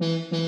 [0.00, 0.47] Mm-hmm.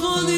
[0.00, 0.37] Tony.